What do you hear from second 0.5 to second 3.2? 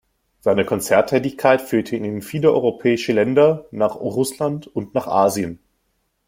Konzerttätigkeit führte ihn in viele europäische